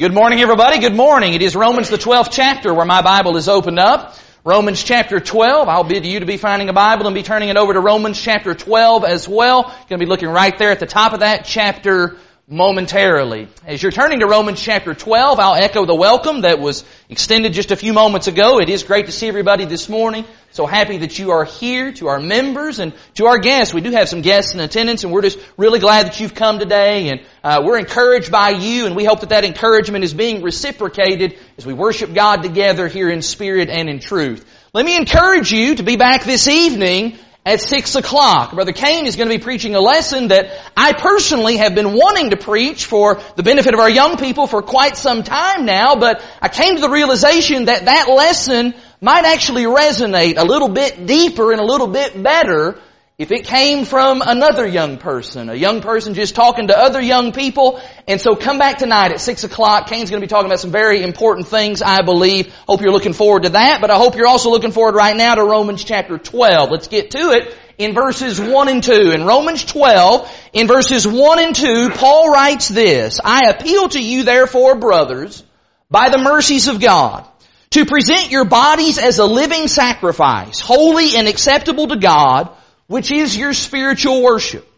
[0.00, 0.78] Good morning, everybody.
[0.78, 1.34] Good morning.
[1.34, 4.16] It is Romans the 12th chapter where my Bible is opened up.
[4.44, 5.68] Romans chapter 12.
[5.68, 8.18] I'll bid you to be finding a Bible and be turning it over to Romans
[8.18, 9.64] chapter 12 as well.
[9.64, 12.16] Going to be looking right there at the top of that chapter
[12.50, 13.46] momentarily.
[13.64, 17.70] As you're turning to Romans chapter 12, I'll echo the welcome that was extended just
[17.70, 18.58] a few moments ago.
[18.58, 20.24] It is great to see everybody this morning.
[20.50, 23.72] So happy that you are here to our members and to our guests.
[23.72, 26.58] We do have some guests in attendance and we're just really glad that you've come
[26.58, 30.42] today and uh, we're encouraged by you and we hope that that encouragement is being
[30.42, 34.44] reciprocated as we worship God together here in spirit and in truth.
[34.74, 38.52] Let me encourage you to be back this evening at six o'clock.
[38.52, 42.30] Brother Kane is going to be preaching a lesson that I personally have been wanting
[42.30, 46.22] to preach for the benefit of our young people for quite some time now, but
[46.42, 51.52] I came to the realization that that lesson might actually resonate a little bit deeper
[51.52, 52.78] and a little bit better
[53.20, 57.32] if it came from another young person, a young person just talking to other young
[57.32, 57.78] people.
[58.08, 59.88] And so come back tonight at 6 o'clock.
[59.88, 62.50] Kane's going to be talking about some very important things, I believe.
[62.66, 65.34] Hope you're looking forward to that, but I hope you're also looking forward right now
[65.34, 66.70] to Romans chapter 12.
[66.70, 69.10] Let's get to it in verses 1 and 2.
[69.10, 74.22] In Romans 12, in verses 1 and 2, Paul writes this, I appeal to you
[74.22, 75.44] therefore, brothers,
[75.90, 77.28] by the mercies of God,
[77.72, 82.56] to present your bodies as a living sacrifice, holy and acceptable to God,
[82.90, 84.68] which is your spiritual worship.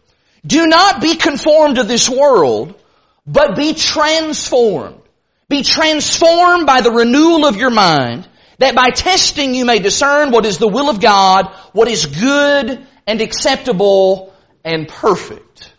[0.45, 2.79] Do not be conformed to this world,
[3.25, 5.01] but be transformed.
[5.49, 10.45] Be transformed by the renewal of your mind, that by testing you may discern what
[10.45, 14.31] is the will of God, what is good and acceptable
[14.63, 15.73] and perfect.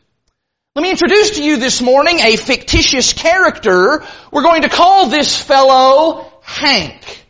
[0.75, 4.05] Let me introduce to you this morning a fictitious character.
[4.33, 7.24] We're going to call this fellow Hank.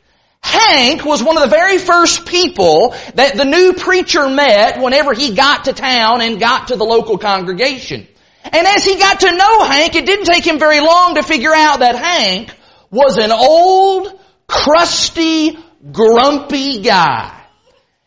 [0.45, 5.35] Hank was one of the very first people that the new preacher met whenever he
[5.35, 8.07] got to town and got to the local congregation.
[8.45, 11.55] And as he got to know Hank, it didn't take him very long to figure
[11.55, 12.55] out that Hank
[12.91, 15.59] was an old, crusty,
[15.91, 17.41] grumpy guy.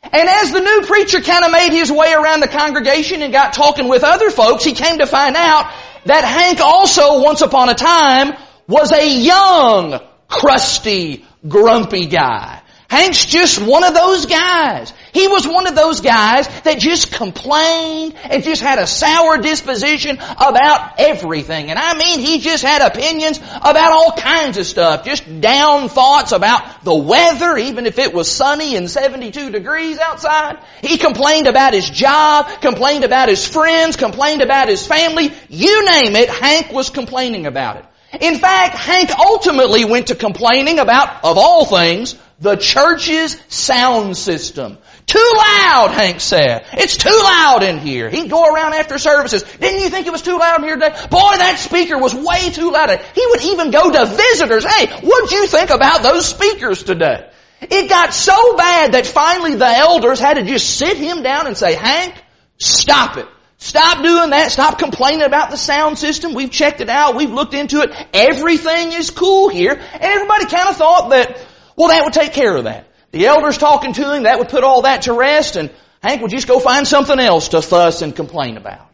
[0.03, 3.53] And as the new preacher kind of made his way around the congregation and got
[3.53, 5.73] talking with other folks, he came to find out
[6.05, 8.37] that Hank also, once upon a time,
[8.67, 12.61] was a young, crusty, grumpy guy.
[12.89, 14.93] Hank's just one of those guys.
[15.11, 20.17] He was one of those guys that just complained and just had a sour disposition
[20.17, 21.69] about everything.
[21.69, 25.03] And I mean, he just had opinions about all kinds of stuff.
[25.03, 30.59] Just down thoughts about the weather, even if it was sunny and 72 degrees outside.
[30.81, 35.33] He complained about his job, complained about his friends, complained about his family.
[35.49, 37.85] You name it, Hank was complaining about it.
[38.19, 44.77] In fact, Hank ultimately went to complaining about, of all things, the church's sound system.
[45.05, 46.65] Too loud, Hank said.
[46.73, 48.09] It's too loud in here.
[48.09, 49.43] He'd go around after services.
[49.43, 50.95] Didn't you think it was too loud in here today?
[51.09, 52.99] Boy, that speaker was way too loud.
[53.15, 54.63] He would even go to visitors.
[54.65, 57.29] Hey, what'd you think about those speakers today?
[57.61, 61.57] It got so bad that finally the elders had to just sit him down and
[61.57, 62.13] say, Hank,
[62.57, 63.27] stop it.
[63.57, 64.51] Stop doing that.
[64.51, 66.33] Stop complaining about the sound system.
[66.33, 67.15] We've checked it out.
[67.15, 67.91] We've looked into it.
[68.13, 69.73] Everything is cool here.
[69.73, 71.43] And everybody kind of thought that,
[71.75, 72.87] well, that would take care of that.
[73.11, 75.71] The elders talking to him, that would put all that to rest and
[76.03, 78.87] Hank would just go find something else to fuss and complain about.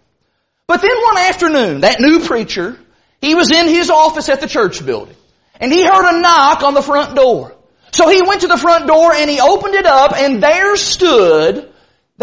[0.68, 2.80] But then one afternoon, that new preacher,
[3.20, 5.16] he was in his office at the church building
[5.60, 7.56] and he heard a knock on the front door.
[7.92, 11.73] So he went to the front door and he opened it up and there stood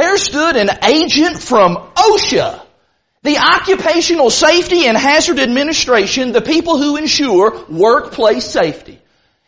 [0.00, 2.60] there stood an agent from OSHA,
[3.22, 8.98] the Occupational Safety and Hazard Administration, the people who ensure workplace safety.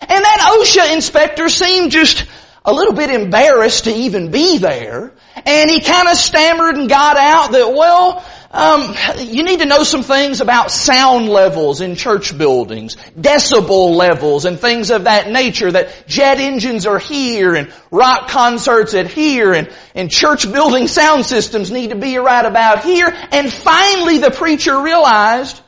[0.00, 2.26] And that OSHA inspector seemed just
[2.64, 5.12] a little bit embarrassed to even be there.
[5.46, 9.82] And he kind of stammered and got out that, well, um, you need to know
[9.82, 15.72] some things about sound levels in church buildings, decibel levels and things of that nature,
[15.72, 21.24] that jet engines are here and rock concerts at here and, and church building sound
[21.24, 23.08] systems need to be right about here.
[23.30, 25.58] And finally the preacher realized,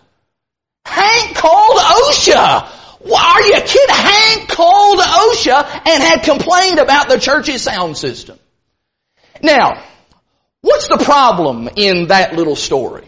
[0.85, 2.71] Hank called OSHA.
[3.11, 3.95] Are you kidding?
[3.95, 8.39] Hank called OSHA and had complained about the church's sound system.
[9.43, 9.83] Now,
[10.65, 13.07] What's the problem in that little story?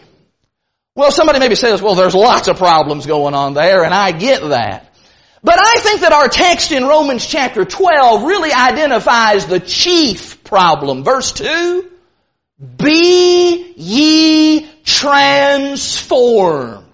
[0.93, 4.47] Well, somebody maybe says, well, there's lots of problems going on there, and I get
[4.49, 4.93] that.
[5.43, 11.03] But I think that our text in Romans chapter 12 really identifies the chief problem.
[11.03, 11.89] Verse 2,
[12.77, 16.85] be ye transformed.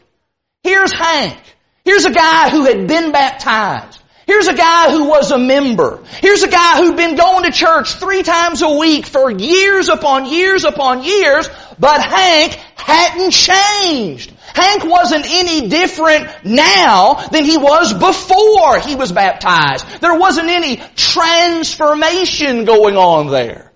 [0.64, 1.38] Here's Hank.
[1.84, 4.00] Here's a guy who had been baptized.
[4.26, 6.04] Here's a guy who was a member.
[6.22, 10.26] Here's a guy who'd been going to church three times a week for years upon
[10.26, 14.32] years upon years, but Hank hadn't changed.
[14.54, 19.86] Hank wasn't any different now than he was before he was baptized.
[20.00, 23.72] There wasn't any transformation going on there.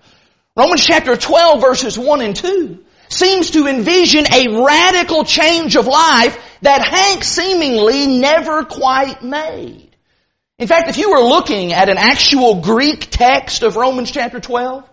[0.56, 6.38] Romans chapter 12 verses 1 and 2 seems to envision a radical change of life
[6.62, 9.87] that Hank seemingly never quite made.
[10.58, 14.88] In fact, if you were looking at an actual Greek text of Romans chapter 12,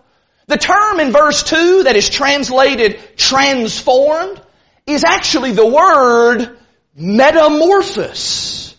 [0.46, 4.40] the term in verse 2 that is translated transformed
[4.86, 6.56] is actually the word
[6.94, 8.76] metamorphosis.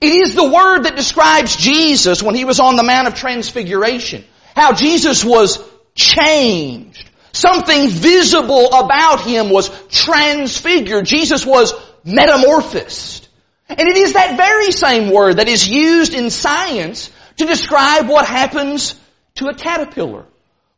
[0.00, 4.24] It is the word that describes Jesus when he was on the Mount of Transfiguration.
[4.56, 5.62] How Jesus was
[5.94, 7.10] changed.
[7.32, 11.04] Something visible about him was transfigured.
[11.04, 13.28] Jesus was metamorphosed.
[13.70, 18.26] And it is that very same word that is used in science to describe what
[18.26, 18.98] happens
[19.36, 20.26] to a caterpillar.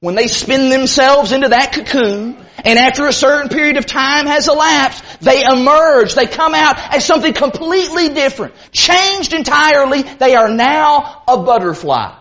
[0.01, 4.49] When they spin themselves into that cocoon, and after a certain period of time has
[4.49, 8.55] elapsed, they emerge, they come out as something completely different.
[8.73, 12.17] Changed entirely, they are now a butterfly.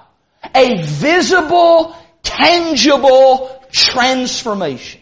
[0.55, 5.01] A visible, tangible transformation.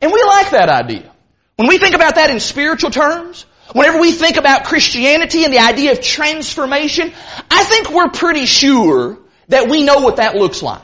[0.00, 1.10] And we like that idea.
[1.56, 5.58] When we think about that in spiritual terms, whenever we think about Christianity and the
[5.58, 7.12] idea of transformation,
[7.50, 9.18] I think we're pretty sure
[9.48, 10.82] that we know what that looks like.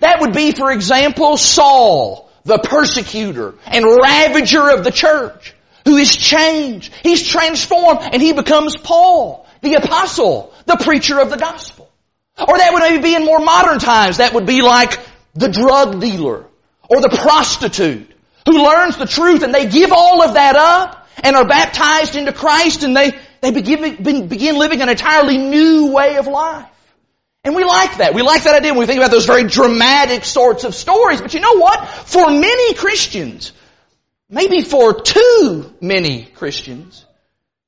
[0.00, 6.14] That would be, for example, Saul, the persecutor and ravager of the church, who is
[6.14, 6.92] changed.
[7.02, 11.88] He's transformed and he becomes Paul, the apostle, the preacher of the gospel.
[12.38, 14.16] Or that would maybe be in more modern times.
[14.16, 14.98] That would be like
[15.34, 16.46] the drug dealer
[16.88, 18.10] or the prostitute
[18.46, 22.32] who learns the truth and they give all of that up and are baptized into
[22.32, 26.68] Christ and they, they begin, begin living an entirely new way of life.
[27.44, 28.14] And we like that.
[28.14, 31.20] We like that idea when we think about those very dramatic sorts of stories.
[31.20, 31.88] But you know what?
[31.88, 33.52] For many Christians,
[34.30, 37.04] maybe for too many Christians,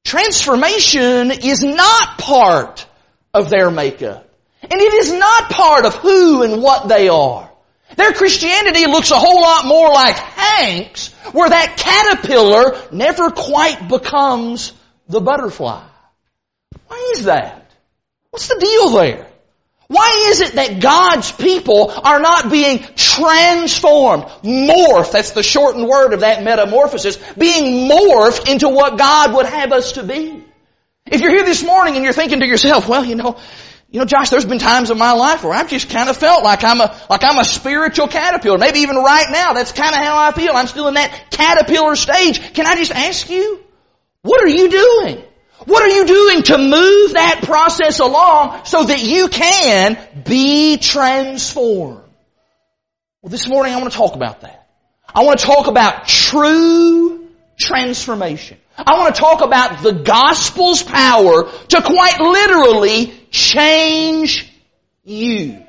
[0.05, 2.87] transformation is not part
[3.33, 4.29] of their makeup.
[4.63, 7.51] And it is not part of who and what they are.
[7.97, 14.73] Their Christianity looks a whole lot more like Hank's, where that caterpillar never quite becomes
[15.09, 15.85] the butterfly.
[16.89, 17.71] Why is that?
[18.31, 19.27] What's the deal there?
[19.87, 26.15] Why is it that God's people are not being transformed, morphed, that's the shortened word
[26.15, 30.43] of that metamorphosis, being morphed into what God would have us to be?
[31.07, 33.37] If you're here this morning and you're thinking to yourself, well, you know,
[33.95, 36.43] you know, Josh, there's been times in my life where I've just kind of felt
[36.43, 38.59] like I'm a, like I'm a spiritual caterpillar.
[38.59, 40.53] Maybe even right now, that's kind of how I feel.
[40.53, 42.55] I'm still in that caterpillar stage.
[42.55, 43.63] Can I just ask you,
[44.23, 45.23] what are you doing?
[45.67, 49.97] What are you doing to move that process along so that you can
[50.27, 52.03] be transformed?
[53.23, 54.67] Well, this morning I want to talk about that.
[55.15, 58.59] I want to talk about true transformation.
[58.77, 64.49] I want to talk about the gospel's power to quite literally change
[65.03, 65.61] you.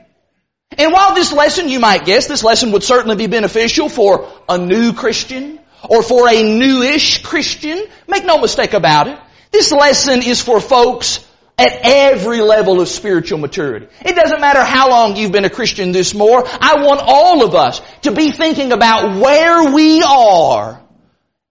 [0.77, 4.57] And while this lesson, you might guess, this lesson would certainly be beneficial for a
[4.57, 5.59] new Christian
[5.89, 9.17] or for a newish Christian, make no mistake about it.
[9.51, 11.25] This lesson is for folks
[11.57, 13.87] at every level of spiritual maturity.
[14.01, 16.43] It doesn't matter how long you've been a Christian this more.
[16.45, 20.81] I want all of us to be thinking about where we are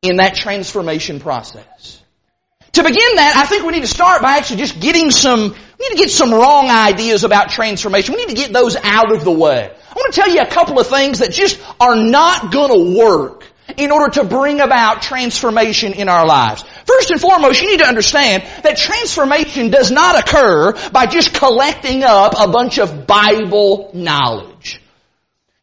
[0.02, 2.03] in that transformation process.
[2.75, 5.88] To begin that, I think we need to start by actually just getting some, we
[5.88, 8.16] need to get some wrong ideas about transformation.
[8.16, 9.71] We need to get those out of the way.
[9.71, 13.45] I want to tell you a couple of things that just are not gonna work
[13.76, 16.64] in order to bring about transformation in our lives.
[16.85, 22.02] First and foremost, you need to understand that transformation does not occur by just collecting
[22.02, 24.53] up a bunch of Bible knowledge.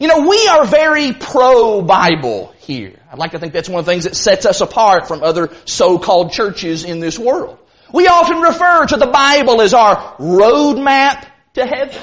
[0.02, 3.00] You know, we are very pro-Bible here.
[3.12, 5.52] I'd like to think that's one of the things that sets us apart from other
[5.66, 7.60] so-called churches in this world.
[7.94, 12.02] We often refer to the Bible as our roadmap to heaven.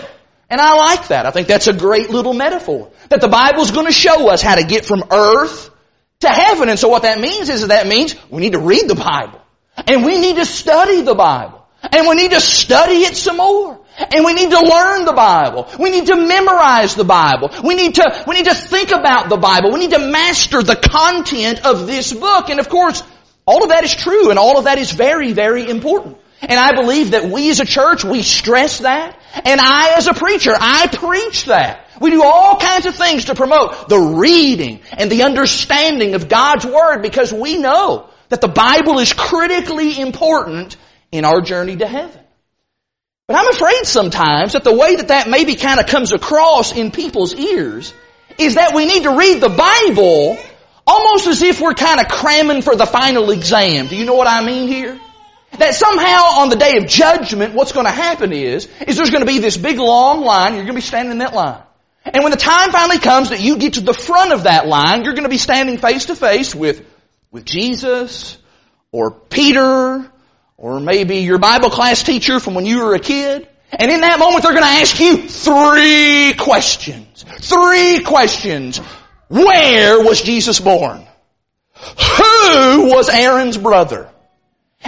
[0.48, 1.26] And I like that.
[1.26, 2.92] I think that's a great little metaphor.
[3.08, 5.68] That the Bible's going to show us how to get from earth
[6.20, 6.68] to heaven.
[6.68, 9.40] And so what that means is that, that means we need to read the Bible.
[9.88, 11.66] And we need to study the Bible.
[11.82, 13.80] And we need to study it some more.
[13.98, 15.68] And we need to learn the Bible.
[15.78, 17.50] We need to memorize the Bible.
[17.64, 19.72] We need to, we need to think about the Bible.
[19.72, 22.48] We need to master the content of this book.
[22.48, 23.02] And of course,
[23.44, 26.18] all of that is true and all of that is very, very important.
[26.40, 29.18] And I believe that we as a church, we stress that.
[29.44, 31.86] And I as a preacher, I preach that.
[32.00, 36.64] We do all kinds of things to promote the reading and the understanding of God's
[36.64, 40.76] Word because we know that the Bible is critically important
[41.10, 42.20] in our journey to heaven.
[43.28, 46.90] But I'm afraid sometimes that the way that that maybe kind of comes across in
[46.90, 47.94] people's ears
[48.38, 50.38] is that we need to read the Bible
[50.88, 53.88] Almost as if we're kind of cramming for the final exam.
[53.88, 54.98] Do you know what I mean here?
[55.58, 59.20] That somehow on the day of judgment, what's going to happen is, is there's going
[59.20, 61.60] to be this big long line, you're going to be standing in that line.
[62.06, 65.04] And when the time finally comes that you get to the front of that line,
[65.04, 66.82] you're going to be standing face to face with,
[67.30, 68.38] with Jesus,
[68.90, 70.10] or Peter,
[70.58, 73.48] or maybe your Bible class teacher from when you were a kid.
[73.70, 77.24] And in that moment they're going to ask you three questions.
[77.40, 78.78] Three questions.
[79.28, 81.06] Where was Jesus born?
[81.74, 84.10] Who was Aaron's brother?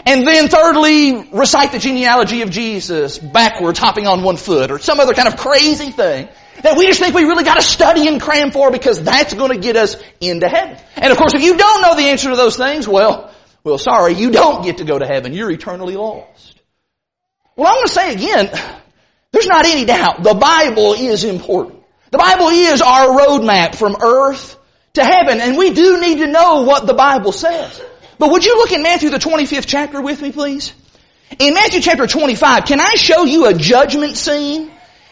[0.07, 4.99] And then thirdly, recite the genealogy of Jesus backwards, hopping on one foot, or some
[4.99, 6.29] other kind of crazy thing
[6.63, 9.53] that we just think we really got to study and cram for because that's going
[9.53, 10.77] to get us into heaven.
[10.97, 13.30] And of course, if you don't know the answer to those things, well,
[13.65, 15.33] well, sorry, you don't get to go to heaven.
[15.33, 16.61] You're eternally lost.
[17.57, 18.51] Well, I want to say again,
[19.33, 21.83] there's not any doubt the Bible is important.
[22.11, 24.59] The Bible is our roadmap from earth
[24.95, 27.81] to heaven, and we do need to know what the Bible says.
[28.19, 30.75] But would you look in Matthew the 25th chapter with me, please?
[31.39, 34.71] In Matthew chapter 25, can I show you a judgment scene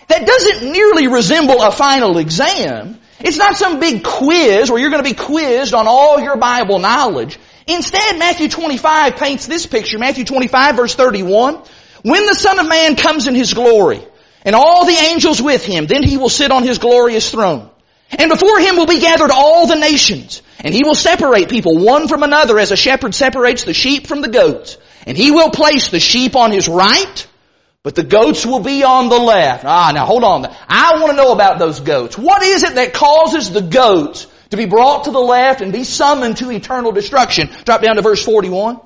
[0.08, 2.98] that doesn't nearly resemble a final exam?
[3.20, 6.78] It's not some big quiz where you're going to be quizzed on all your Bible
[6.78, 7.38] knowledge.
[7.68, 9.98] Instead, Matthew 25 paints this picture.
[9.98, 11.62] Matthew 25 verse 31.
[12.02, 14.02] When the Son of Man comes in His glory,
[14.42, 17.70] and all the angels with Him, then He will sit on His glorious throne.
[18.10, 22.08] And before him will be gathered all the nations, and he will separate people one
[22.08, 24.78] from another as a shepherd separates the sheep from the goats.
[25.06, 27.26] And he will place the sheep on his right,
[27.82, 29.64] but the goats will be on the left.
[29.64, 30.46] Ah, now hold on.
[30.68, 32.16] I want to know about those goats.
[32.16, 35.84] What is it that causes the goats to be brought to the left and be
[35.84, 37.50] summoned to eternal destruction?
[37.64, 38.80] Drop down to verse 41.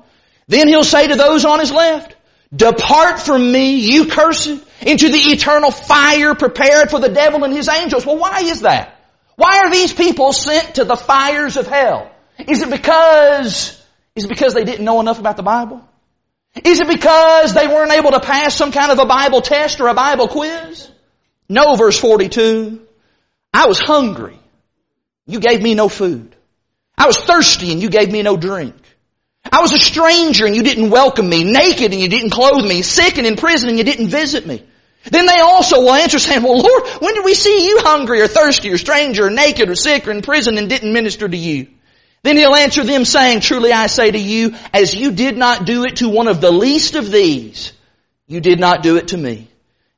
[0.47, 2.15] Then he'll say to those on his left,
[2.55, 7.67] Depart from me, you cursed, into the eternal fire prepared for the devil and his
[7.67, 8.05] angels.
[8.05, 8.99] Well, why is that?
[9.35, 12.11] Why are these people sent to the fires of hell?
[12.37, 13.81] Is it because,
[14.15, 15.81] is it because they didn't know enough about the Bible?
[16.63, 19.87] Is it because they weren't able to pass some kind of a Bible test or
[19.87, 20.89] a Bible quiz?
[21.49, 22.81] No, verse 42.
[23.51, 24.37] I was hungry.
[25.25, 26.35] You gave me no food.
[26.97, 28.75] I was thirsty and you gave me no drink.
[29.51, 32.81] I was a stranger and you didn't welcome me, naked and you didn't clothe me,
[32.81, 34.63] sick and in prison and you didn't visit me.
[35.05, 38.27] Then they also will answer saying, well Lord, when did we see you hungry or
[38.27, 41.67] thirsty or stranger or naked or sick or in prison and didn't minister to you?
[42.23, 45.83] Then he'll answer them saying, truly I say to you, as you did not do
[45.83, 47.73] it to one of the least of these,
[48.27, 49.49] you did not do it to me.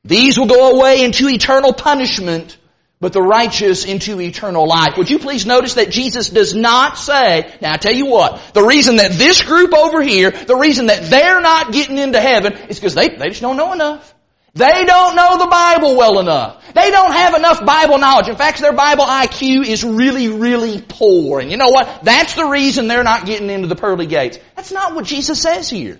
[0.03, 2.58] These will go away into eternal punishment,
[3.05, 4.97] but the righteous into eternal life.
[4.97, 8.63] Would you please notice that Jesus does not say, now I tell you what, the
[8.63, 12.79] reason that this group over here, the reason that they're not getting into heaven is
[12.79, 14.12] because they, they just don't know enough.
[14.55, 16.65] They don't know the Bible well enough.
[16.74, 18.27] They don't have enough Bible knowledge.
[18.27, 21.39] In fact, their Bible IQ is really, really poor.
[21.39, 22.00] And you know what?
[22.01, 24.39] That's the reason they're not getting into the pearly gates.
[24.55, 26.00] That's not what Jesus says here.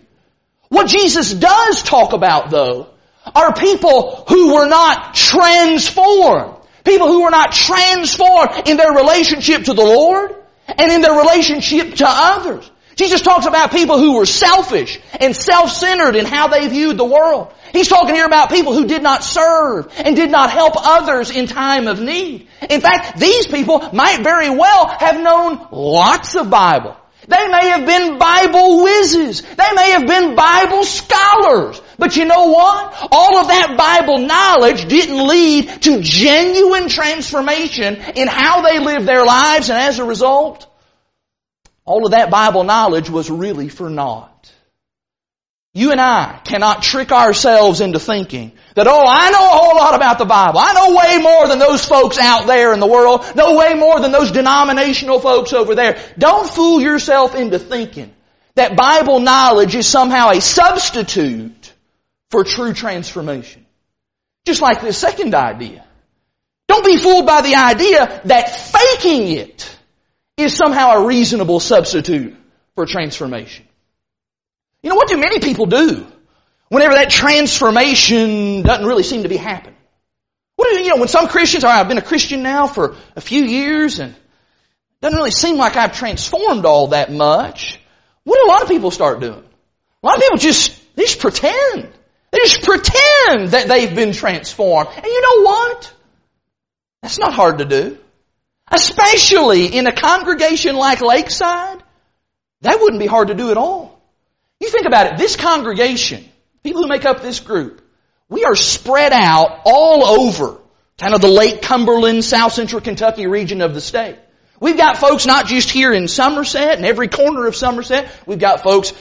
[0.70, 2.88] What Jesus does talk about though
[3.36, 6.55] are people who were not transformed.
[6.86, 10.36] People who were not transformed in their relationship to the Lord
[10.68, 12.70] and in their relationship to others.
[12.96, 17.52] Jesus talks about people who were selfish and self-centered in how they viewed the world.
[17.74, 21.48] He's talking here about people who did not serve and did not help others in
[21.48, 22.48] time of need.
[22.70, 26.96] In fact, these people might very well have known lots of Bible.
[27.28, 29.42] They may have been Bible whizzes.
[29.42, 31.82] They may have been Bible scholars.
[31.98, 33.08] But you know what?
[33.12, 39.26] All of that Bible knowledge didn't lead to genuine transformation in how they lived their
[39.26, 40.68] lives and as a result,
[41.86, 44.32] all of that Bible knowledge was really for naught.
[45.74, 49.94] You and I cannot trick ourselves into thinking that, oh, I know a whole lot
[49.94, 50.58] about the Bible.
[50.58, 53.26] I know way more than those folks out there in the world.
[53.36, 56.02] Know way more than those denominational folks over there.
[56.18, 58.14] Don't fool yourself into thinking
[58.56, 61.74] that Bible knowledge is somehow a substitute
[62.36, 63.66] for true transformation.
[64.46, 65.86] Just like the second idea.
[66.68, 69.78] Don't be fooled by the idea that faking it
[70.36, 72.36] is somehow a reasonable substitute
[72.76, 73.66] for transformation.
[74.84, 76.06] You know, what do many people do
[76.68, 79.78] whenever that transformation doesn't really seem to be happening?
[80.58, 83.22] What do you know, when some Christians, right, I've been a Christian now for a
[83.22, 87.80] few years and it doesn't really seem like I've transformed all that much.
[88.26, 89.42] What do a lot of people start doing?
[90.04, 91.94] A lot of people just, they just pretend.
[92.36, 94.90] They just pretend that they've been transformed.
[94.94, 95.94] And you know what?
[97.02, 97.98] That's not hard to do.
[98.70, 101.82] Especially in a congregation like Lakeside,
[102.62, 104.02] that wouldn't be hard to do at all.
[104.60, 106.26] You think about it, this congregation,
[106.62, 107.82] people who make up this group,
[108.28, 110.60] we are spread out all over
[110.98, 114.18] kind of the Lake Cumberland, South Central Kentucky region of the state.
[114.66, 118.12] We've got folks not just here in Somerset and every corner of Somerset.
[118.26, 118.94] We've got folks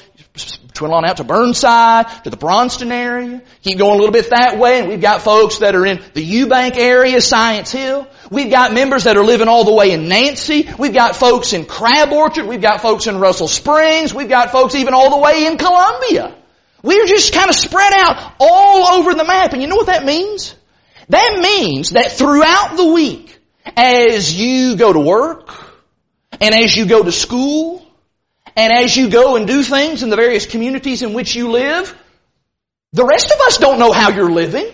[0.74, 3.40] twiddle on out to Burnside, to the Bronston area.
[3.62, 6.22] Keep going a little bit that way, and we've got folks that are in the
[6.22, 8.06] Eubank area, Science Hill.
[8.30, 10.68] We've got members that are living all the way in Nancy.
[10.78, 12.44] We've got folks in Crab Orchard.
[12.44, 14.12] We've got folks in Russell Springs.
[14.12, 16.36] We've got folks even all the way in Columbia.
[16.82, 19.54] We're just kind of spread out all over the map.
[19.54, 20.54] And you know what that means?
[21.08, 23.40] That means that throughout the week,
[23.76, 25.50] as you go to work,
[26.40, 27.84] and as you go to school,
[28.56, 31.96] and as you go and do things in the various communities in which you live,
[32.92, 34.66] the rest of us don't know how you're living.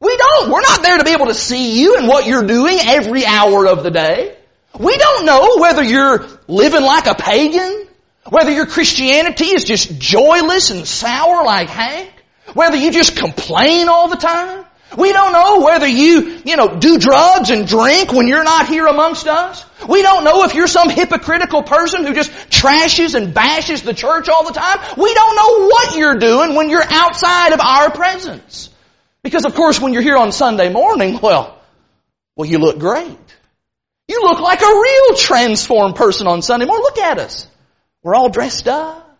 [0.00, 0.50] We don't.
[0.50, 3.66] We're not there to be able to see you and what you're doing every hour
[3.66, 4.36] of the day.
[4.78, 7.86] We don't know whether you're living like a pagan,
[8.30, 12.12] whether your Christianity is just joyless and sour like Hank,
[12.54, 14.64] whether you just complain all the time.
[14.96, 18.86] We don't know whether you, you know, do drugs and drink when you're not here
[18.86, 19.64] amongst us.
[19.86, 24.28] We don't know if you're some hypocritical person who just trashes and bashes the church
[24.30, 24.78] all the time.
[24.96, 28.70] We don't know what you're doing when you're outside of our presence.
[29.22, 31.60] Because of course when you're here on Sunday morning, well,
[32.34, 33.18] well you look great.
[34.08, 36.82] You look like a real transformed person on Sunday morning.
[36.82, 37.46] Look at us.
[38.02, 39.18] We're all dressed up,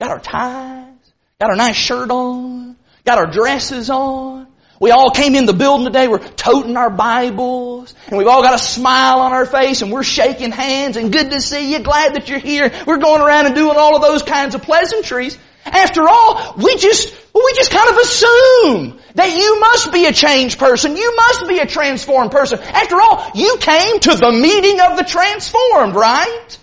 [0.00, 4.48] got our ties, got our nice shirt on, got our dresses on.
[4.80, 8.54] We all came in the building today, we're toting our Bibles, and we've all got
[8.54, 12.14] a smile on our face, and we're shaking hands, and good to see you, glad
[12.14, 12.72] that you're here.
[12.86, 15.38] We're going around and doing all of those kinds of pleasantries.
[15.64, 20.58] After all, we just, we just kind of assume that you must be a changed
[20.58, 20.96] person.
[20.96, 22.58] You must be a transformed person.
[22.58, 26.58] After all, you came to the meeting of the transformed, right?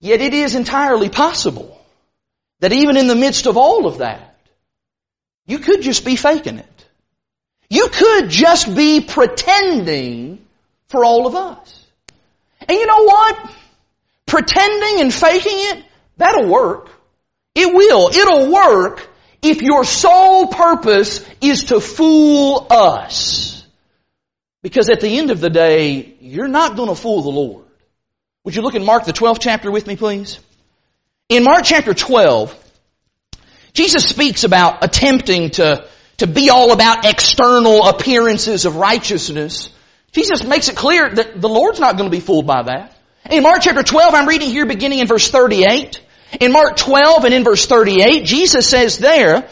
[0.00, 1.78] Yet it is entirely possible
[2.60, 4.27] that even in the midst of all of that,
[5.48, 6.86] you could just be faking it.
[7.70, 10.44] You could just be pretending
[10.88, 11.86] for all of us.
[12.60, 13.50] And you know what?
[14.26, 15.84] Pretending and faking it,
[16.18, 16.90] that'll work.
[17.54, 18.10] It will.
[18.10, 19.08] It'll work
[19.42, 23.66] if your sole purpose is to fool us.
[24.62, 27.64] Because at the end of the day, you're not going to fool the Lord.
[28.44, 30.40] Would you look in Mark the 12th chapter with me, please?
[31.28, 32.54] In Mark chapter 12,
[33.78, 35.86] Jesus speaks about attempting to,
[36.16, 39.70] to be all about external appearances of righteousness.
[40.10, 42.92] Jesus makes it clear that the Lord's not going to be fooled by that.
[43.30, 46.00] In Mark chapter 12, I'm reading here beginning in verse 38.
[46.40, 49.48] In Mark 12 and in verse 38, Jesus says there,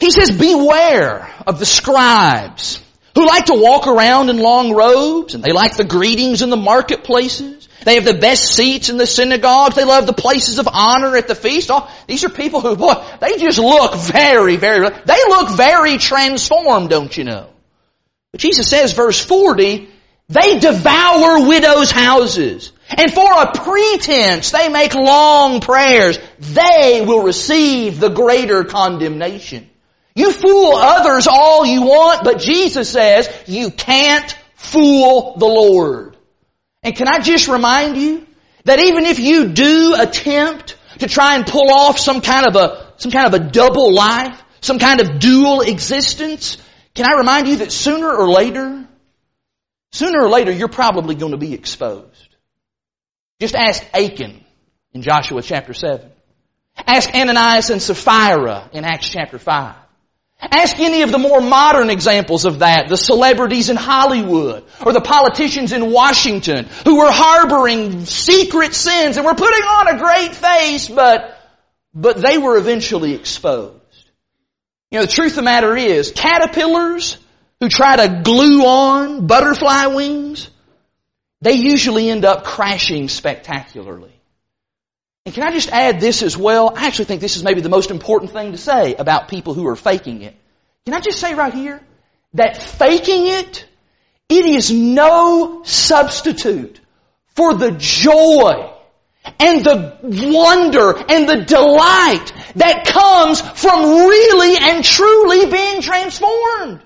[0.00, 2.83] He says, beware of the scribes
[3.14, 6.56] who like to walk around in long robes and they like the greetings in the
[6.56, 7.68] marketplaces.
[7.84, 9.76] They have the best seats in the synagogues.
[9.76, 11.70] They love the places of honor at the feast.
[11.70, 16.90] Oh, these are people who, boy, they just look very, very, they look very transformed,
[16.90, 17.50] don't you know?
[18.32, 19.88] But Jesus says, verse 40,
[20.28, 22.72] they devour widows' houses.
[22.88, 26.18] And for a pretense, they make long prayers.
[26.38, 29.68] They will receive the greater condemnation.
[30.14, 36.16] You fool others all you want, but Jesus says you can't fool the Lord.
[36.82, 38.26] And can I just remind you
[38.64, 42.92] that even if you do attempt to try and pull off some kind of a,
[42.98, 46.58] some kind of a double life, some kind of dual existence,
[46.94, 48.86] can I remind you that sooner or later,
[49.90, 52.36] sooner or later you're probably going to be exposed.
[53.40, 54.44] Just ask Achan
[54.92, 56.08] in Joshua chapter 7.
[56.86, 59.74] Ask Ananias and Sapphira in Acts chapter 5.
[60.50, 65.00] Ask any of the more modern examples of that, the celebrities in Hollywood, or the
[65.00, 70.88] politicians in Washington, who were harboring secret sins and were putting on a great face,
[70.88, 71.38] but,
[71.94, 73.80] but they were eventually exposed.
[74.90, 77.16] You know, the truth of the matter is, caterpillars
[77.60, 80.50] who try to glue on butterfly wings,
[81.40, 84.13] they usually end up crashing spectacularly.
[85.26, 86.74] And can I just add this as well?
[86.76, 89.66] I actually think this is maybe the most important thing to say about people who
[89.68, 90.34] are faking it.
[90.84, 91.80] Can I just say right here
[92.34, 93.66] that faking it,
[94.28, 96.78] it is no substitute
[97.28, 98.70] for the joy
[99.40, 106.82] and the wonder and the delight that comes from really and truly being transformed.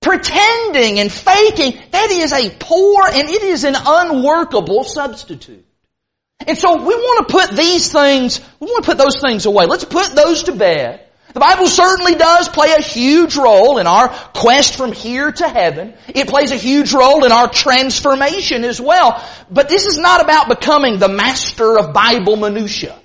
[0.00, 5.66] Pretending and faking, that is a poor and it is an unworkable substitute.
[6.46, 9.66] And so we want to put these things, we want to put those things away.
[9.66, 11.06] Let's put those to bed.
[11.32, 15.94] The Bible certainly does play a huge role in our quest from here to heaven.
[16.08, 19.24] It plays a huge role in our transformation as well.
[19.48, 22.98] But this is not about becoming the master of Bible minutia.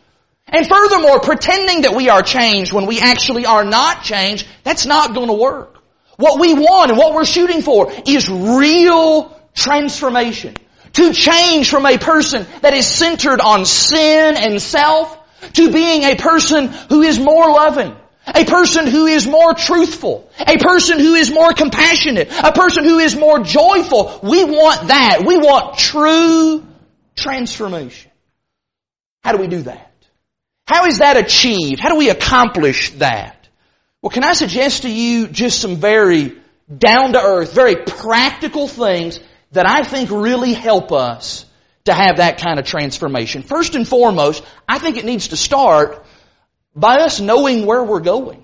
[0.48, 5.14] And furthermore, pretending that we are changed when we actually are not changed, that's not
[5.14, 5.84] going to work.
[6.18, 10.56] What we want and what we're shooting for is real transformation
[10.96, 15.18] To change from a person that is centered on sin and self
[15.54, 17.96] to being a person who is more loving.
[18.28, 20.30] A person who is more truthful.
[20.40, 22.30] A person who is more compassionate.
[22.44, 24.20] A person who is more joyful.
[24.24, 25.24] We want that.
[25.26, 26.66] We want true
[27.16, 28.12] transformation.
[29.24, 29.92] How do we do that?
[30.68, 31.80] How is that achieved?
[31.80, 33.48] How do we accomplish that?
[34.02, 36.36] Well, can I suggest to you just some very
[36.76, 39.20] down to earth, very practical things
[39.52, 41.46] that I think really help us
[41.86, 43.44] to have that kind of transformation.
[43.44, 46.06] First and foremost, I think it needs to start
[46.76, 48.44] by us knowing where we're going.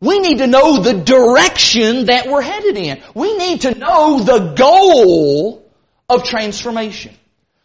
[0.00, 3.00] We need to know the direction that we're headed in.
[3.14, 5.64] We need to know the goal
[6.08, 7.14] of transformation.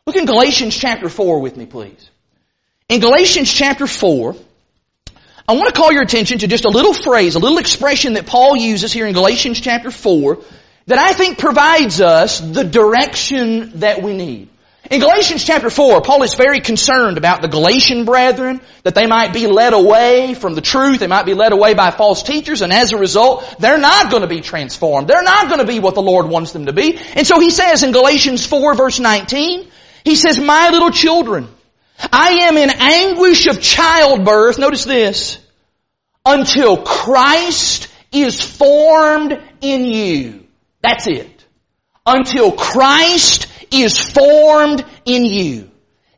[0.06, 2.10] Look in Galatians chapter 4 with me, please.
[2.89, 4.36] In Galatians chapter 4,
[5.47, 8.27] I want to call your attention to just a little phrase, a little expression that
[8.27, 10.38] Paul uses here in Galatians chapter 4
[10.88, 14.50] that I think provides us the direction that we need.
[14.89, 19.34] In Galatians chapter 4, Paul is very concerned about the Galatian brethren, that they might
[19.34, 22.71] be led away from the truth, they might be led away by false teachers, and
[22.71, 25.10] as a result, they're not going to be transformed.
[25.10, 26.97] They're not going to be what the Lord wants them to be.
[27.15, 29.69] And so he says in Galatians 4 verse 19,
[30.06, 31.50] he says, My little children,
[32.13, 35.38] I am in anguish of childbirth, notice this,
[36.26, 40.47] until Christ is formed in you.
[40.88, 41.45] That's it.
[42.06, 45.69] Until Christ is formed in you.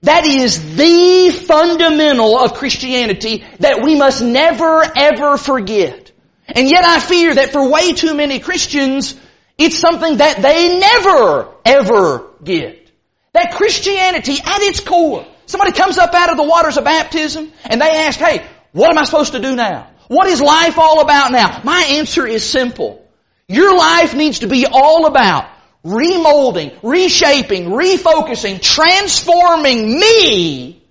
[0.02, 6.12] That is the fundamental of Christianity that we must never ever forget.
[6.48, 9.20] And yet I fear that for way too many Christians,
[9.58, 12.92] it's something that they never ever get.
[13.34, 17.82] That Christianity at its core, somebody comes up out of the waters of baptism and
[17.82, 19.90] they ask, hey, what am I supposed to do now?
[20.08, 21.62] What is life all about now?
[21.64, 23.09] My answer is simple.
[23.50, 25.50] Your life needs to be all about
[25.84, 30.84] remolding, reshaping, refocusing, transforming me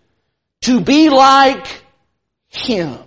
[0.62, 1.84] to be like
[2.48, 2.98] Him.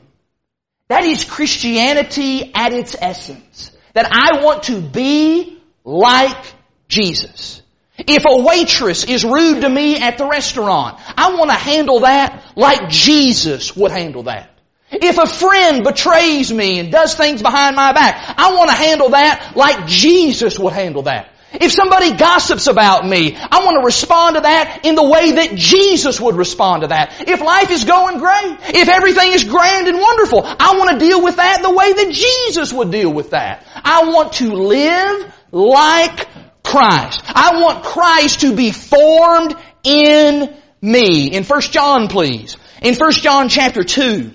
[0.87, 3.71] That is Christianity at its essence.
[3.93, 6.45] That I want to be like
[6.87, 7.61] Jesus.
[7.97, 12.53] If a waitress is rude to me at the restaurant, I want to handle that
[12.55, 14.50] like Jesus would handle that.
[14.91, 19.09] If a friend betrays me and does things behind my back, I want to handle
[19.09, 21.29] that like Jesus would handle that.
[21.53, 25.55] If somebody gossips about me, I want to respond to that in the way that
[25.55, 27.27] Jesus would respond to that.
[27.27, 31.21] If life is going great, if everything is grand and wonderful, I want to deal
[31.21, 33.65] with that the way that Jesus would deal with that.
[33.83, 36.27] I want to live like
[36.63, 37.21] Christ.
[37.27, 41.31] I want Christ to be formed in me.
[41.31, 42.55] In 1 John, please.
[42.81, 44.31] In 1 John chapter 2.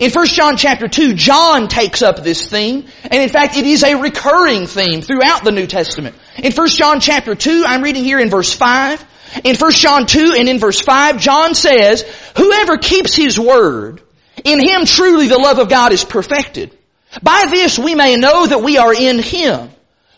[0.00, 3.84] In 1 John chapter 2, John takes up this theme, and in fact it is
[3.84, 6.16] a recurring theme throughout the New Testament.
[6.36, 9.04] In 1 John chapter 2, I'm reading here in verse 5.
[9.44, 12.02] In 1 John 2 and in verse 5, John says,
[12.36, 14.02] Whoever keeps his word,
[14.44, 16.76] in him truly the love of God is perfected.
[17.22, 19.70] By this we may know that we are in him.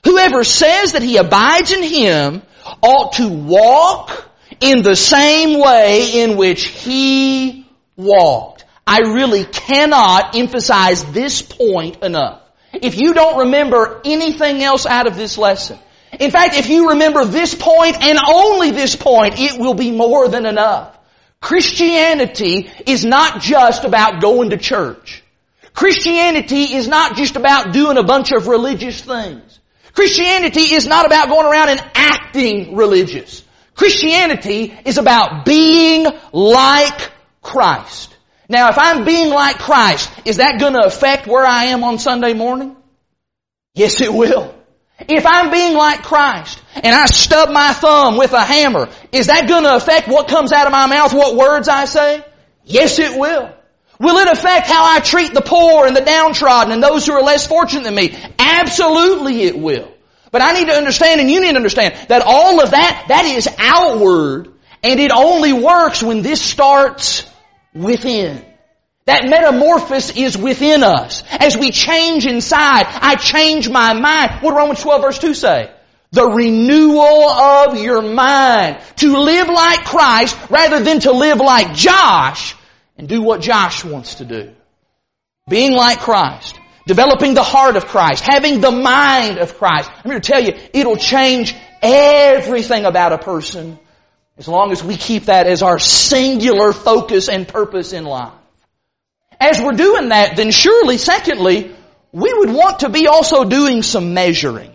[0.04, 2.42] Whoever says that he abides in him
[2.82, 4.26] ought to walk
[4.60, 8.55] in the same way in which he walked.
[8.86, 12.40] I really cannot emphasize this point enough.
[12.72, 15.78] If you don't remember anything else out of this lesson,
[16.20, 20.28] in fact, if you remember this point and only this point, it will be more
[20.28, 20.96] than enough.
[21.40, 25.22] Christianity is not just about going to church.
[25.74, 29.60] Christianity is not just about doing a bunch of religious things.
[29.92, 33.44] Christianity is not about going around and acting religious.
[33.74, 37.10] Christianity is about being like
[37.42, 38.15] Christ.
[38.48, 41.98] Now, if I'm being like Christ, is that going to affect where I am on
[41.98, 42.76] Sunday morning?
[43.74, 44.54] Yes, it will.
[45.00, 49.48] If I'm being like Christ and I stub my thumb with a hammer, is that
[49.48, 52.24] going to affect what comes out of my mouth, what words I say?
[52.64, 53.52] Yes, it will.
[53.98, 57.22] Will it affect how I treat the poor and the downtrodden and those who are
[57.22, 58.16] less fortunate than me?
[58.38, 59.92] Absolutely it will.
[60.30, 63.24] But I need to understand and you need to understand that all of that, that
[63.24, 67.30] is outward and it only works when this starts
[67.76, 68.44] within.
[69.06, 71.22] That metamorphosis is within us.
[71.30, 74.42] As we change inside, I change my mind.
[74.42, 75.70] What did Romans 12 verse 2 say?
[76.10, 78.80] The renewal of your mind.
[78.96, 82.56] To live like Christ rather than to live like Josh
[82.98, 84.52] and do what Josh wants to do.
[85.48, 86.58] Being like Christ.
[86.88, 88.24] Developing the heart of Christ.
[88.24, 89.88] Having the mind of Christ.
[90.04, 93.78] I'm here to tell you, it'll change everything about a person
[94.38, 98.32] as long as we keep that as our singular focus and purpose in life.
[99.40, 101.74] As we're doing that, then surely, secondly,
[102.12, 104.74] we would want to be also doing some measuring.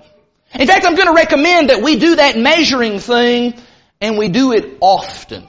[0.54, 3.54] In fact, I'm going to recommend that we do that measuring thing
[4.00, 5.45] and we do it often.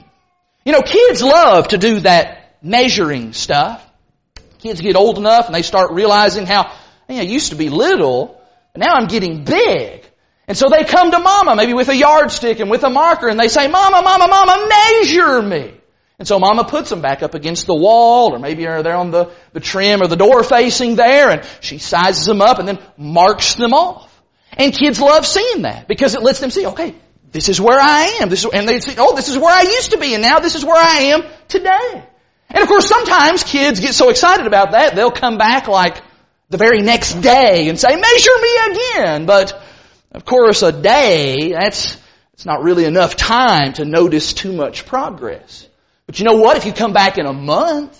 [0.65, 3.85] You know, kids love to do that measuring stuff.
[4.59, 6.71] Kids get old enough and they start realizing how,
[7.07, 10.02] hey, I used to be little, but now I'm getting big.
[10.47, 13.39] And so they come to mama, maybe with a yardstick and with a marker, and
[13.39, 15.73] they say, Mama, Mama, Mama, measure me.
[16.19, 19.31] And so mama puts them back up against the wall, or maybe they're on the,
[19.53, 23.55] the trim or the door facing there, and she sizes them up and then marks
[23.55, 24.09] them off.
[24.51, 26.93] And kids love seeing that because it lets them see, okay,
[27.31, 28.29] this is where I am.
[28.29, 30.39] This is, and they say, oh, this is where I used to be, and now
[30.39, 32.03] this is where I am today.
[32.49, 36.01] And of course, sometimes kids get so excited about that, they'll come back like
[36.49, 39.25] the very next day and say, measure me again.
[39.25, 39.59] But,
[40.13, 41.97] of course, a day, that's,
[42.33, 45.67] it's not really enough time to notice too much progress.
[46.05, 46.57] But you know what?
[46.57, 47.99] If you come back in a month,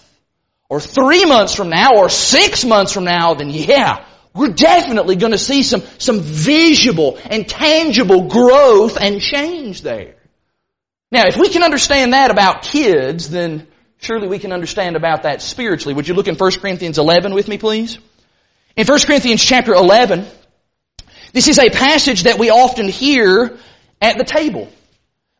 [0.69, 5.31] or three months from now, or six months from now, then yeah, we're definitely going
[5.31, 10.15] to see some, some visible and tangible growth and change there.
[11.11, 13.67] Now, if we can understand that about kids, then
[13.99, 15.93] surely we can understand about that spiritually.
[15.93, 17.99] Would you look in 1 Corinthians 11 with me, please?
[18.75, 20.25] In 1 Corinthians chapter 11,
[21.33, 23.57] this is a passage that we often hear
[24.01, 24.71] at the table.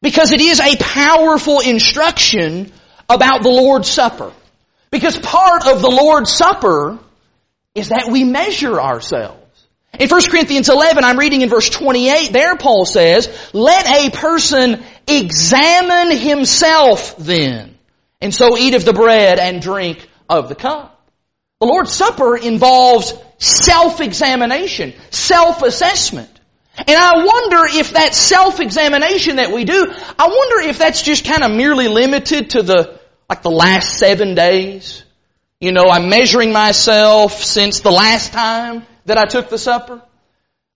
[0.01, 2.71] Because it is a powerful instruction
[3.08, 4.34] about the Lord's Supper.
[4.91, 6.99] Because part of the Lord's Supper
[7.73, 9.39] is that we measure ourselves.
[9.99, 14.84] In 1 Corinthians 11, I'm reading in verse 28, there Paul says, Let a person
[15.08, 17.77] examine himself then,
[18.19, 20.92] and so eat of the bread and drink of the cup.
[21.63, 26.30] The Lord's Supper involves self-examination, self-assessment.
[26.76, 29.88] And I wonder if that self-examination that we do,
[30.19, 32.99] I wonder if that's just kind of merely limited to the,
[33.30, 35.06] like the last seven days.
[35.62, 40.02] You know, I'm measuring myself since the last time that I took the supper.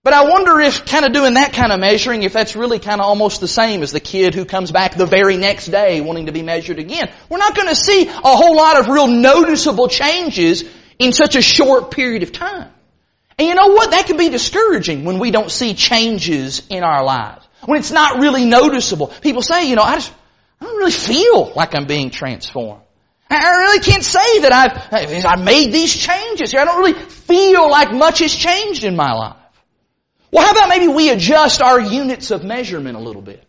[0.04, 2.98] But I wonder if kind of doing that kind of measuring, if that's really kind
[2.98, 6.26] of almost the same as the kid who comes back the very next day wanting
[6.26, 7.10] to be measured again.
[7.28, 10.64] We're not going to see a whole lot of real noticeable changes
[10.98, 12.70] in such a short period of time.
[13.38, 13.92] And you know what?
[13.92, 17.46] That can be discouraging when we don't see changes in our lives.
[17.64, 19.08] When it's not really noticeable.
[19.08, 20.12] People say, you know, I just,
[20.60, 22.82] I don't really feel like I'm being transformed.
[23.30, 26.60] I really can't say that I've, I've made these changes here.
[26.60, 29.36] I don't really feel like much has changed in my life.
[30.30, 33.44] Well, how about maybe we adjust our units of measurement a little bit?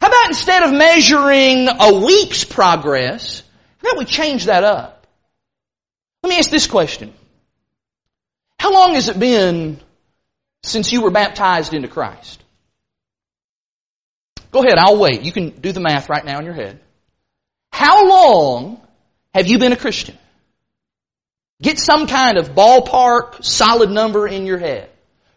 [0.00, 3.42] How about instead of measuring a week's progress,
[3.78, 5.03] how about we change that up?
[6.24, 7.12] Let me ask this question.
[8.58, 9.78] How long has it been
[10.62, 12.42] since you were baptized into Christ?
[14.50, 15.20] Go ahead, I'll wait.
[15.20, 16.80] You can do the math right now in your head.
[17.70, 18.80] How long
[19.34, 20.16] have you been a Christian?
[21.60, 24.88] Get some kind of ballpark, solid number in your head.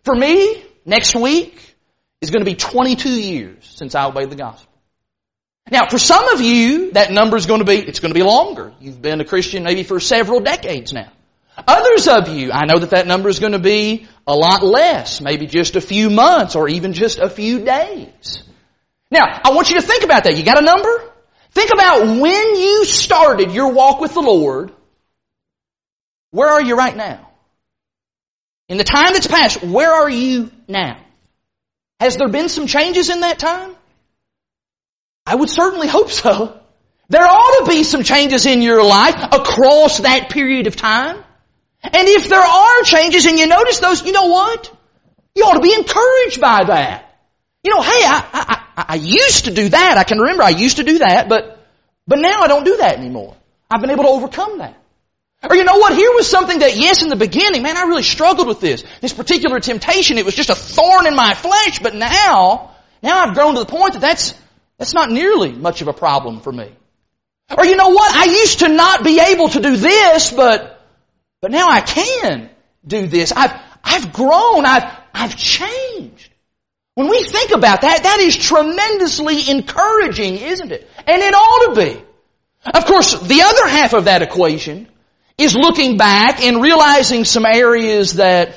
[0.06, 1.76] For me, next week
[2.22, 4.67] is going to be 22 years since I obeyed the gospel.
[5.72, 8.24] Now, for some of you, that number is going to be, it's going to be
[8.24, 8.74] longer.
[8.80, 11.12] You've been a Christian maybe for several decades now.
[11.68, 15.22] Others of you, I know that that number is going to be a lot less,
[15.22, 18.44] maybe just a few months or even just a few days.
[19.10, 20.38] Now, I want you to think about that.
[20.38, 21.04] You got a number?
[21.52, 24.72] Think about when you started your walk with the Lord.
[26.32, 27.28] Where are you right now?
[28.70, 31.02] In the time that's passed, where are you now?
[32.00, 33.76] Has there been some changes in that time?
[35.28, 36.58] I would certainly hope so.
[37.10, 41.18] There ought to be some changes in your life across that period of time.
[41.84, 44.72] And if there are changes and you notice those, you know what?
[45.36, 47.20] You ought to be encouraged by that.
[47.62, 49.98] You know, hey, I, I, I used to do that.
[49.98, 51.60] I can remember I used to do that, but,
[52.08, 53.36] but now I don't do that anymore.
[53.70, 54.82] I've been able to overcome that.
[55.44, 55.94] Or you know what?
[55.94, 58.86] Here was something that, yes, in the beginning, man, I really struggled with this.
[59.02, 62.72] This particular temptation, it was just a thorn in my flesh, but now,
[63.04, 64.34] now I've grown to the point that that's,
[64.78, 66.72] that's not nearly much of a problem for me.
[67.58, 68.14] Or you know what?
[68.16, 70.78] I used to not be able to do this, but
[71.42, 72.50] but now I can
[72.86, 73.32] do this.
[73.32, 74.66] I've, I've grown.
[74.66, 76.32] I've, I've changed.
[76.96, 80.90] When we think about that, that is tremendously encouraging, isn't it?
[81.06, 82.02] And it ought to be.
[82.74, 84.88] Of course, the other half of that equation
[85.38, 88.56] is looking back and realizing some areas that,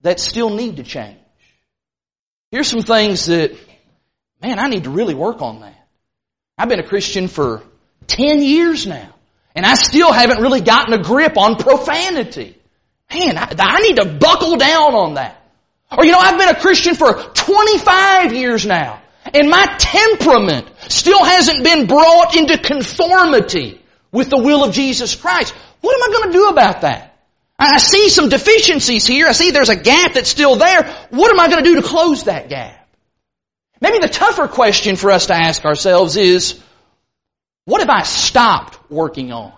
[0.00, 1.18] that still need to change.
[2.50, 3.58] Here's some things that,
[4.42, 5.88] man, I need to really work on that.
[6.58, 7.62] I've been a Christian for
[8.06, 9.12] 10 years now.
[9.54, 12.56] And I still haven't really gotten a grip on profanity.
[13.12, 15.42] Man, I, I need to buckle down on that.
[15.96, 19.02] Or you know, I've been a Christian for 25 years now.
[19.32, 23.80] And my temperament still hasn't been brought into conformity
[24.12, 25.54] with the will of Jesus Christ.
[25.80, 27.16] What am I going to do about that?
[27.58, 29.26] I see some deficiencies here.
[29.26, 30.94] I see there's a gap that's still there.
[31.10, 32.85] What am I going to do to close that gap?
[33.80, 36.58] Maybe the tougher question for us to ask ourselves is,
[37.66, 39.52] what have I stopped working on?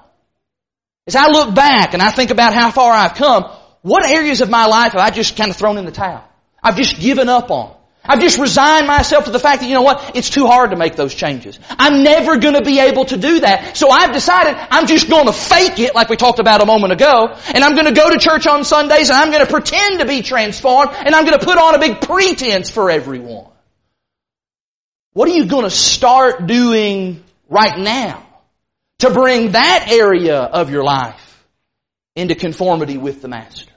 [1.07, 3.45] As I look back and I think about how far I've come,
[3.83, 6.25] what areas of my life have I just kind of thrown in the towel?
[6.63, 7.75] I've just given up on.
[8.05, 10.77] I've just resigned myself to the fact that, you know what, it's too hard to
[10.77, 11.59] make those changes.
[11.69, 13.77] I'm never gonna be able to do that.
[13.77, 17.37] So I've decided I'm just gonna fake it like we talked about a moment ago,
[17.53, 20.93] and I'm gonna go to church on Sundays and I'm gonna pretend to be transformed,
[20.95, 23.48] and I'm gonna put on a big pretense for everyone.
[25.19, 28.25] What are you gonna start doing right now
[29.01, 31.45] to bring that area of your life
[32.15, 33.73] into conformity with the Master?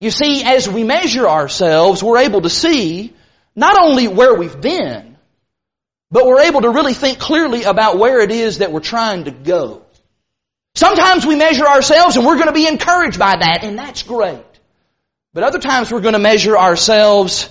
[0.00, 3.12] You see, as we measure ourselves, we're able to see
[3.56, 5.16] not only where we've been,
[6.12, 9.32] but we're able to really think clearly about where it is that we're trying to
[9.32, 9.82] go.
[10.76, 14.46] Sometimes we measure ourselves and we're going to be encouraged by that, and that's great.
[15.34, 17.50] But other times we're going to measure ourselves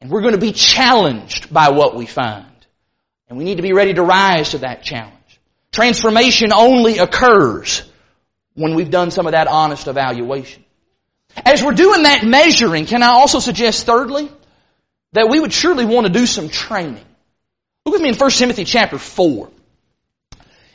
[0.00, 2.46] and we're going to be challenged by what we find.
[3.28, 5.12] And we need to be ready to rise to that challenge.
[5.72, 7.82] Transformation only occurs
[8.54, 10.64] when we've done some of that honest evaluation.
[11.44, 14.30] As we're doing that measuring, can I also suggest thirdly,
[15.12, 17.04] that we would surely want to do some training.
[17.84, 19.50] Look with me in 1 Timothy chapter 4.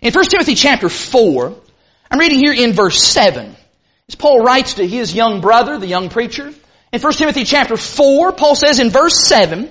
[0.01, 1.55] In 1 Timothy chapter 4,
[2.10, 3.55] I'm reading here in verse 7.
[4.07, 6.53] As Paul writes to his young brother, the young preacher,
[6.91, 9.69] in 1 Timothy chapter 4, Paul says in verse 7,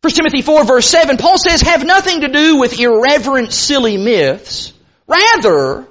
[0.00, 4.72] 1 Timothy 4 verse 7, Paul says, have nothing to do with irreverent silly myths.
[5.06, 5.86] Rather,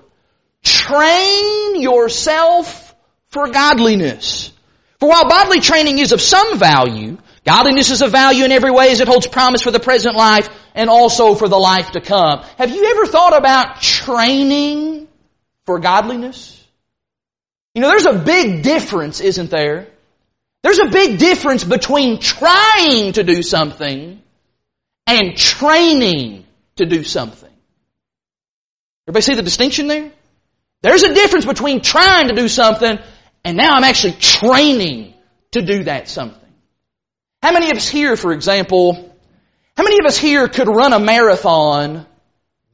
[0.64, 2.96] train yourself
[3.28, 4.52] for godliness.
[5.00, 8.92] For while bodily training is of some value, godliness is of value in every way
[8.92, 12.44] as it holds promise for the present life and also for the life to come.
[12.58, 15.08] Have you ever thought about training
[15.66, 16.60] for godliness?
[17.76, 19.88] You know, there's a big difference, isn't there?
[20.64, 24.22] There's a big difference between trying to do something
[25.06, 26.46] and training
[26.78, 27.50] to do something.
[29.08, 30.12] Everybody see the distinction there?
[30.82, 32.98] There's a difference between trying to do something
[33.44, 35.14] and now I'm actually training
[35.52, 36.40] to do that something.
[37.42, 39.14] How many of us here, for example,
[39.76, 42.06] how many of us here could run a marathon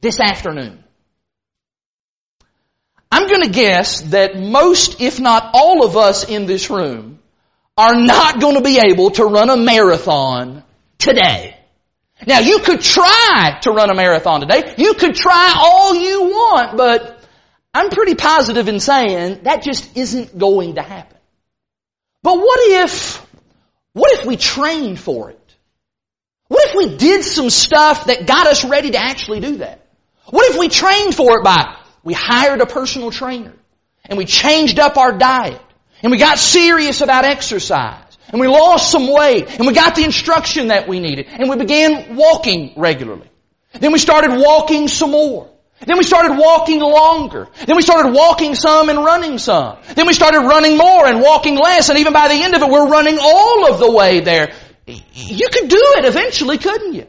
[0.00, 0.84] this afternoon?
[3.10, 7.19] I'm going to guess that most, if not all of us in this room,
[7.76, 10.62] are not going to be able to run a marathon
[10.98, 11.56] today.
[12.26, 14.74] Now you could try to run a marathon today.
[14.76, 17.24] You could try all you want, but
[17.72, 21.16] I'm pretty positive in saying that just isn't going to happen.
[22.22, 23.26] But what if,
[23.92, 25.56] what if we trained for it?
[26.48, 29.86] What if we did some stuff that got us ready to actually do that?
[30.26, 33.52] What if we trained for it by, we hired a personal trainer,
[34.04, 35.60] and we changed up our diet,
[36.02, 40.04] and we got serious about exercise, and we lost some weight, and we got the
[40.04, 43.30] instruction that we needed, and we began walking regularly.
[43.72, 45.50] Then we started walking some more.
[45.86, 47.48] Then we started walking longer.
[47.66, 49.78] Then we started walking some and running some.
[49.94, 51.88] Then we started running more and walking less.
[51.88, 54.52] And even by the end of it, we're running all of the way there.
[54.86, 57.06] You could do it eventually, couldn't you?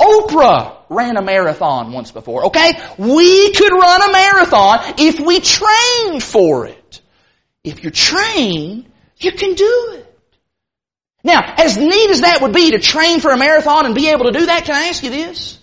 [0.00, 2.72] Oprah ran a marathon once before, okay?
[2.98, 6.81] We could run a marathon if we trained for it.
[7.64, 8.86] If you're trained,
[9.18, 10.06] you can do it.
[11.24, 14.24] Now, as neat as that would be to train for a marathon and be able
[14.24, 15.58] to do that, can I ask you this?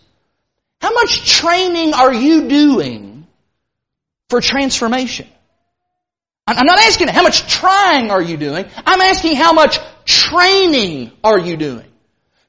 [0.80, 3.28] How much training are you doing
[4.30, 5.28] for transformation?
[6.48, 8.66] I'm not asking how much trying are you doing.
[8.86, 11.86] I'm asking how much training are you doing?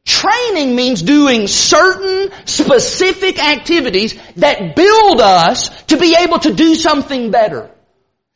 [0.06, 7.30] Training means doing certain specific activities that build us to be able to do something
[7.30, 7.70] better.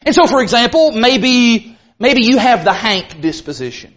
[0.04, 3.94] And so for example, maybe, maybe you have the Hank disposition.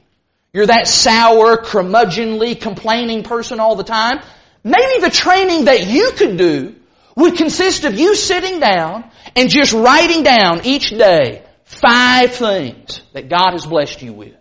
[0.53, 4.19] You're that sour, curmudgeonly, complaining person all the time.
[4.63, 6.75] Maybe the training that you could do
[7.15, 13.29] would consist of you sitting down and just writing down each day five things that
[13.29, 14.35] God has blessed you with.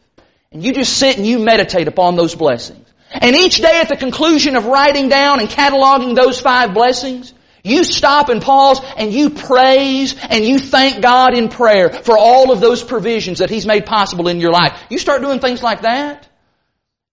[0.53, 2.87] And you just sit and you meditate upon those blessings.
[3.11, 7.33] And each day at the conclusion of writing down and cataloging those five blessings,
[7.67, 12.53] you stop and pause and you praise and you thank God in prayer for all
[12.53, 14.81] of those provisions that He's made possible in your life.
[14.91, 16.29] You start doing things like that,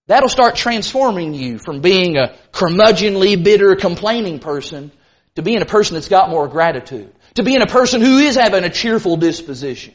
[0.08, 4.92] That'll start transforming you from being a curmudgeonly, bitter, complaining person
[5.36, 7.14] to being a person that's got more gratitude.
[7.36, 9.94] To being a person who is having a cheerful disposition.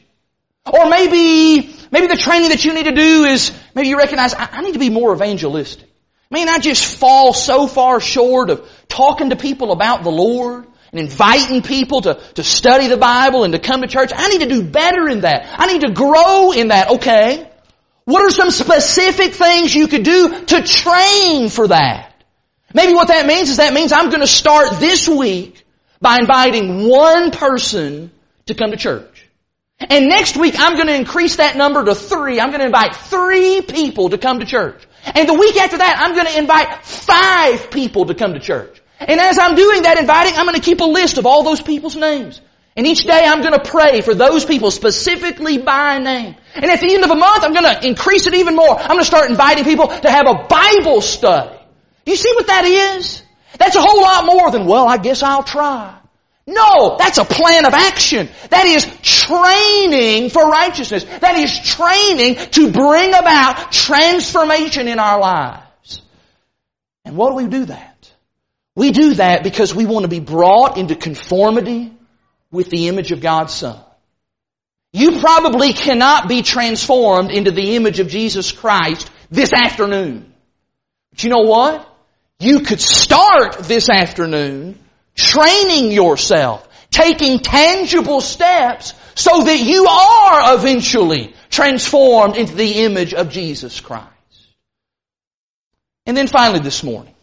[0.65, 4.49] Or maybe, maybe the training that you need to do is, maybe you recognize, I,
[4.51, 5.88] I need to be more evangelistic.
[6.31, 10.99] Man, I just fall so far short of talking to people about the Lord and
[10.99, 14.11] inviting people to, to study the Bible and to come to church.
[14.15, 15.47] I need to do better in that.
[15.57, 16.91] I need to grow in that.
[16.91, 17.49] Okay.
[18.05, 22.13] What are some specific things you could do to train for that?
[22.73, 25.63] Maybe what that means is that means I'm going to start this week
[25.99, 28.11] by inviting one person
[28.45, 29.27] to come to church.
[29.79, 32.39] And next week I'm going to increase that number to three.
[32.39, 34.83] I'm going to invite three people to come to church.
[35.05, 38.81] And the week after that I'm going to invite five people to come to church.
[38.99, 41.61] And as I'm doing that inviting, I'm going to keep a list of all those
[41.61, 42.41] people's names.
[42.75, 46.35] And each day I'm going to pray for those people specifically by name.
[46.55, 48.77] And at the end of a month, I'm going to increase it even more.
[48.77, 51.57] I'm going to start inviting people to have a Bible study.
[52.05, 53.21] You see what that is?
[53.57, 55.98] That's a whole lot more than, well, I guess I'll try.
[56.49, 58.27] No, that's a plan of action.
[58.49, 61.03] That is training for righteousness.
[61.03, 66.01] That is training to bring about transformation in our lives.
[67.05, 68.11] And what do we do that?
[68.75, 71.93] We do that because we want to be brought into conformity
[72.51, 73.79] with the image of God's Son.
[74.91, 80.33] You probably cannot be transformed into the image of Jesus Christ this afternoon.
[81.11, 81.87] But you know what?
[82.39, 84.79] You could start this afternoon
[85.19, 93.29] training yourself, taking tangible steps so that you are eventually transformed into the image of
[93.29, 94.07] Jesus Christ.
[96.05, 97.13] And then finally this morning,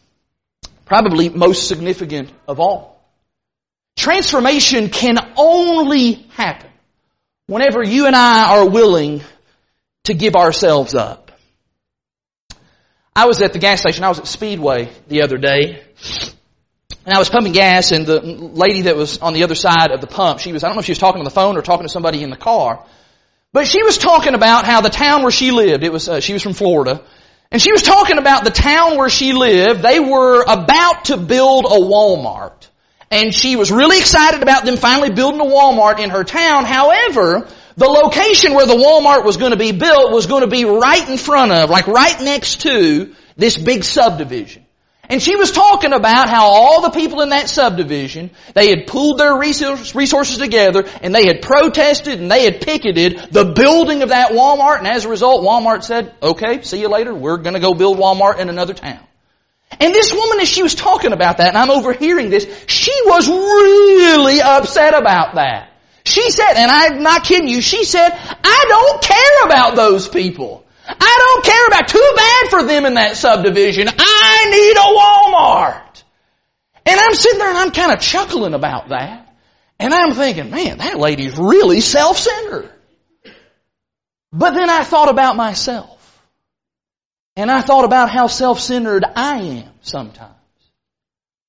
[0.85, 3.03] probably most significant of all,
[3.97, 6.71] transformation can only happen
[7.47, 9.23] whenever you and I are willing
[10.05, 11.33] to give ourselves up.
[13.15, 15.83] I was at the gas station, I was at Speedway the other day,
[17.07, 20.01] and I was pumping gas, and the lady that was on the other side of
[20.01, 21.63] the pump, she was, I don't know if she was talking on the phone or
[21.63, 22.85] talking to somebody in the car,
[23.53, 26.33] but she was talking about how the town where she lived, it was, uh, she
[26.33, 27.05] was from Florida,
[27.53, 31.65] and she was talking about the town where she lived, they were about to build
[31.67, 32.69] a Walmart.
[33.09, 36.65] And she was really excited about them finally building a Walmart in her town.
[36.65, 40.65] However, the location where the Walmart was going to be built was going to be
[40.65, 44.66] right in front of, like right next to this big subdivision.
[45.09, 49.19] And she was talking about how all the people in that subdivision, they had pooled
[49.19, 54.33] their resources together and they had protested and they had picketed the building of that
[54.33, 57.99] Walmart and as a result Walmart said, okay, see you later, we're gonna go build
[57.99, 59.01] Walmart in another town.
[59.79, 63.29] And this woman as she was talking about that and I'm overhearing this, she was
[63.29, 65.71] really upset about that.
[66.05, 70.66] She said, and I'm not kidding you, she said, I don't care about those people.
[70.89, 73.89] I don't care about too bad for them in that subdivision.
[73.89, 74.87] I need a
[75.35, 76.03] Walmart.
[76.87, 79.37] And I'm sitting there and I'm kind of chuckling about that.
[79.79, 82.71] And I'm thinking, man, that lady's really self-centered.
[84.33, 85.93] But then I thought about myself.
[87.37, 90.33] And I thought about how self-centered I am sometimes.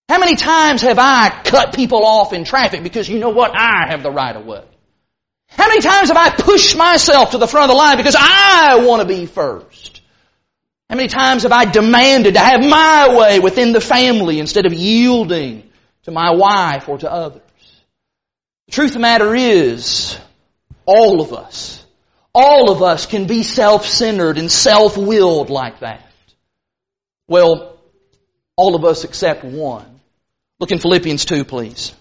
[0.09, 3.51] How many times have I cut people off in traffic because you know what?
[3.55, 4.63] I have the right of way.
[5.49, 8.83] How many times have I pushed myself to the front of the line because I
[8.85, 10.01] want to be first?
[10.89, 14.73] How many times have I demanded to have my way within the family instead of
[14.73, 15.69] yielding
[16.03, 17.41] to my wife or to others?
[18.67, 20.17] The truth of the matter is,
[20.85, 21.85] all of us,
[22.33, 26.09] all of us can be self-centered and self-willed like that.
[27.27, 27.77] Well,
[28.55, 30.01] all of us except one.
[30.59, 31.93] Look in Philippians 2, please.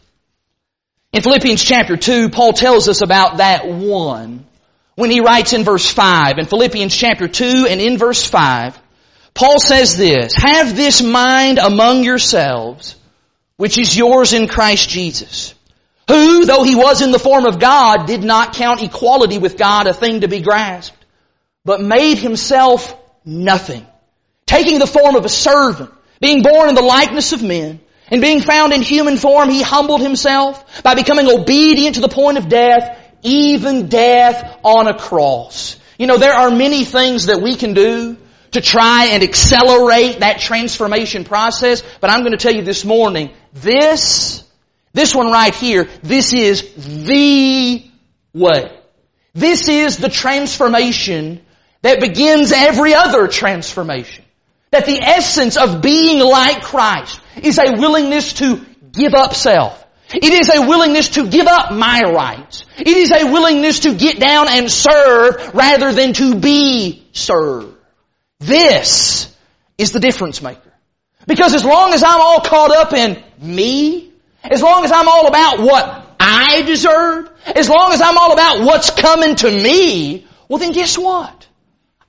[1.16, 4.44] In Philippians chapter 2, Paul tells us about that one
[4.96, 6.34] when he writes in verse 5.
[6.36, 8.78] In Philippians chapter 2 and in verse 5,
[9.32, 12.96] Paul says this, Have this mind among yourselves,
[13.56, 15.54] which is yours in Christ Jesus,
[16.06, 19.86] who, though he was in the form of God, did not count equality with God
[19.86, 21.02] a thing to be grasped,
[21.64, 22.94] but made himself
[23.24, 23.86] nothing,
[24.44, 25.90] taking the form of a servant,
[26.20, 27.80] being born in the likeness of men,
[28.10, 32.38] and being found in human form, he humbled himself by becoming obedient to the point
[32.38, 35.78] of death, even death on a cross.
[35.98, 38.16] You know, there are many things that we can do
[38.52, 43.30] to try and accelerate that transformation process, but I'm going to tell you this morning,
[43.52, 44.44] this,
[44.92, 46.72] this one right here, this is
[47.06, 47.84] the
[48.32, 48.78] way.
[49.34, 51.40] This is the transformation
[51.82, 54.24] that begins every other transformation.
[54.70, 59.84] That the essence of being like Christ is a willingness to give up self.
[60.12, 62.64] It is a willingness to give up my rights.
[62.78, 67.76] It is a willingness to get down and serve rather than to be served.
[68.38, 69.34] This
[69.78, 70.72] is the difference maker.
[71.26, 74.12] Because as long as I'm all caught up in me,
[74.44, 78.60] as long as I'm all about what I deserve, as long as I'm all about
[78.64, 81.48] what's coming to me, well then guess what?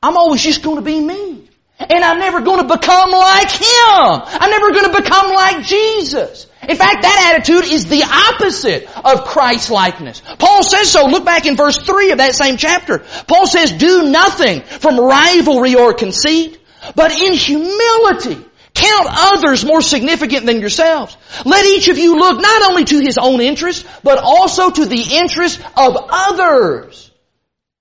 [0.04, 1.47] I'm always just going to be me.
[1.80, 3.62] And I'm never going to become like Him.
[3.68, 6.48] I'm never going to become like Jesus.
[6.68, 10.22] In fact, that attitude is the opposite of Christ likeness.
[10.40, 11.06] Paul says so.
[11.06, 13.06] Look back in verse 3 of that same chapter.
[13.28, 16.60] Paul says, do nothing from rivalry or conceit,
[16.96, 21.18] but in humility count others more significant than yourselves.
[21.46, 25.04] Let each of you look not only to his own interest, but also to the
[25.14, 27.12] interest of others.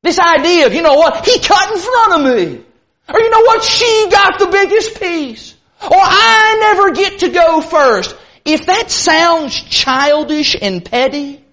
[0.02, 2.65] This idea of, you know what, he cut in front of me.
[3.12, 5.54] Or you know what, she got the biggest piece.
[5.82, 8.16] Or I never get to go first.
[8.44, 11.44] If that sounds childish and petty,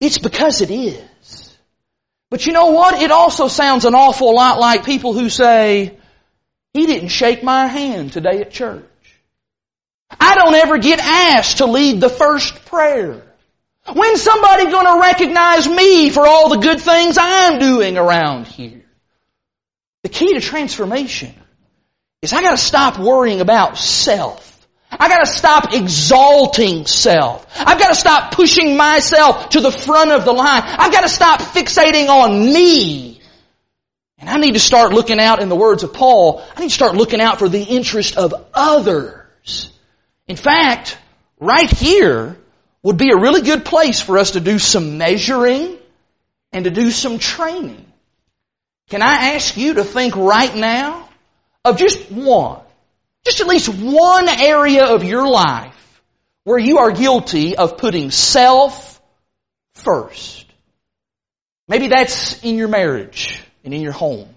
[0.00, 1.56] it's because it is.
[2.30, 3.00] But you know what?
[3.00, 5.96] It also sounds an awful lot like people who say,
[6.74, 8.84] he didn't shake my hand today at church.
[10.20, 13.22] I don't ever get asked to lead the first prayer.
[13.92, 18.84] When's somebody gonna recognize me for all the good things I'm doing around here?
[20.08, 21.34] The key to transformation
[22.22, 24.66] is I gotta stop worrying about self.
[24.90, 27.46] I gotta stop exalting self.
[27.60, 30.62] I've gotta stop pushing myself to the front of the line.
[30.64, 33.20] I've gotta stop fixating on me.
[34.16, 36.74] And I need to start looking out, in the words of Paul, I need to
[36.74, 39.70] start looking out for the interest of others.
[40.26, 40.96] In fact,
[41.38, 42.38] right here
[42.82, 45.76] would be a really good place for us to do some measuring
[46.50, 47.84] and to do some training.
[48.88, 51.08] Can I ask you to think right now
[51.64, 52.62] of just one,
[53.24, 55.74] just at least one area of your life
[56.44, 59.00] where you are guilty of putting self
[59.74, 60.46] first?
[61.68, 64.28] Maybe that's in your marriage and in your home.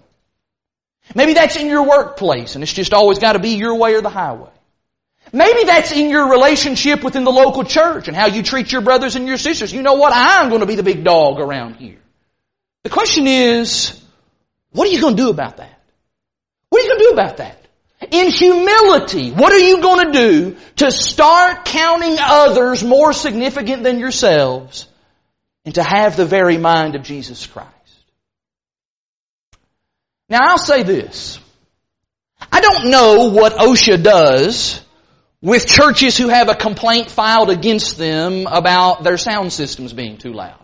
[1.14, 4.02] Maybe that's in your workplace and it's just always got to be your way or
[4.02, 4.50] the highway.
[5.32, 9.16] Maybe that's in your relationship within the local church and how you treat your brothers
[9.16, 9.72] and your sisters.
[9.72, 10.12] You know what?
[10.14, 11.98] I'm going to be the big dog around here.
[12.82, 13.98] The question is,
[14.72, 15.80] what are you going to do about that?
[16.68, 17.58] What are you going to do about that?
[18.10, 23.98] In humility, what are you going to do to start counting others more significant than
[23.98, 24.88] yourselves
[25.64, 27.68] and to have the very mind of Jesus Christ?
[30.28, 31.38] Now I'll say this.
[32.50, 34.82] I don't know what OSHA does
[35.42, 40.32] with churches who have a complaint filed against them about their sound systems being too
[40.32, 40.61] loud.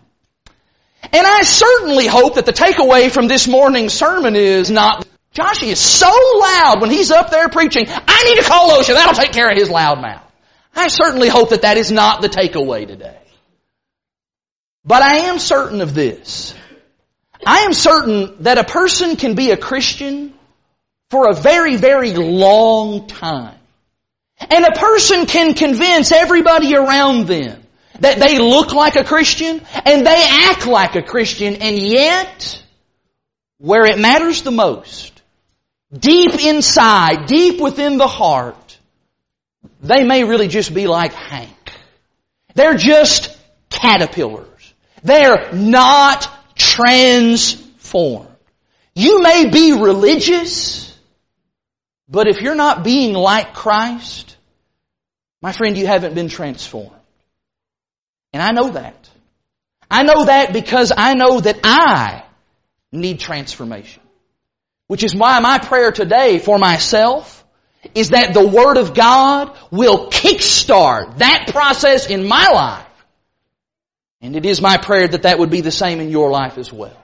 [1.01, 5.79] And I certainly hope that the takeaway from this morning's sermon is not, Josh is
[5.79, 9.49] so loud when he's up there preaching, I need to call OSHA, that'll take care
[9.49, 10.23] of his loud mouth.
[10.75, 13.17] I certainly hope that that is not the takeaway today.
[14.85, 16.53] But I am certain of this.
[17.45, 20.33] I am certain that a person can be a Christian
[21.09, 23.55] for a very, very long time.
[24.39, 27.58] And a person can convince everybody around them
[27.99, 32.61] that they look like a Christian and they act like a Christian and yet,
[33.57, 35.21] where it matters the most,
[35.97, 38.77] deep inside, deep within the heart,
[39.81, 41.73] they may really just be like Hank.
[42.55, 43.37] They're just
[43.69, 44.73] caterpillars.
[45.03, 48.27] They're not transformed.
[48.95, 50.97] You may be religious,
[52.09, 54.35] but if you're not being like Christ,
[55.41, 56.98] my friend, you haven't been transformed.
[58.33, 59.09] And I know that.
[59.89, 62.23] I know that because I know that I
[62.91, 64.03] need transformation.
[64.87, 67.43] Which is why my prayer today for myself
[67.95, 72.85] is that the Word of God will kickstart that process in my life.
[74.21, 76.73] And it is my prayer that that would be the same in your life as
[76.73, 76.97] well.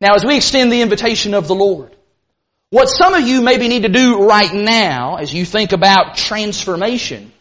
[0.00, 1.94] Now as we extend the invitation of the Lord,
[2.70, 7.32] what some of you maybe need to do right now as you think about transformation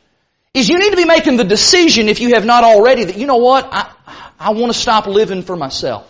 [0.54, 3.26] is you need to be making the decision, if you have not already, that you
[3.26, 3.92] know what, I,
[4.40, 6.10] I want to stop living for myself.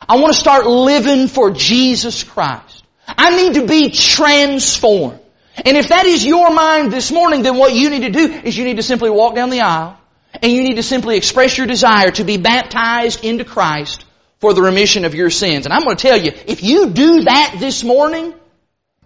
[0.00, 2.84] I want to start living for Jesus Christ.
[3.06, 5.20] I need to be transformed.
[5.64, 8.56] And if that is your mind this morning, then what you need to do is
[8.56, 9.98] you need to simply walk down the aisle
[10.42, 14.04] and you need to simply express your desire to be baptized into Christ
[14.40, 15.64] for the remission of your sins.
[15.64, 18.34] And I'm going to tell you, if you do that this morning,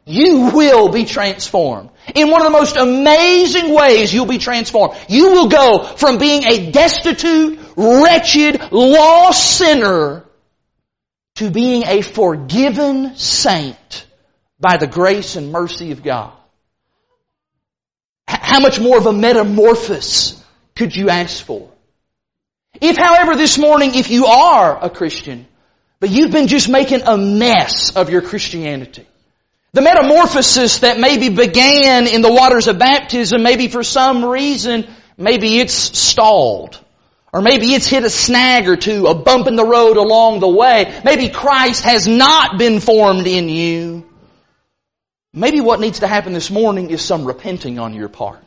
[0.09, 1.91] you will be transformed.
[2.15, 4.99] In one of the most amazing ways you'll be transformed.
[5.09, 10.25] You will go from being a destitute, wretched, lost sinner
[11.37, 14.07] to being a forgiven saint
[14.59, 16.33] by the grace and mercy of God.
[18.27, 20.43] How much more of a metamorphosis
[20.75, 21.71] could you ask for?
[22.81, 25.47] If however this morning, if you are a Christian,
[26.01, 29.07] but you've been just making a mess of your Christianity,
[29.79, 35.61] the metamorphosis that maybe began in the waters of baptism, maybe for some reason, maybe
[35.61, 36.81] it's stalled.
[37.33, 40.49] Or maybe it's hit a snag or two, a bump in the road along the
[40.49, 41.01] way.
[41.05, 44.05] Maybe Christ has not been formed in you.
[45.33, 48.43] maybe what needs to happen this morning is some repenting on your part.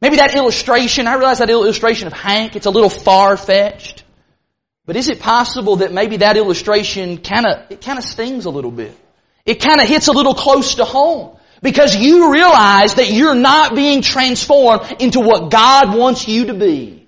[0.00, 4.04] Maybe that illustration, I realize that illustration of Hank, it's a little far-fetched.
[4.86, 8.96] But is it possible that maybe that illustration kinda, it kinda stings a little bit?
[9.48, 11.30] It kinda hits a little close to home.
[11.62, 17.06] Because you realize that you're not being transformed into what God wants you to be.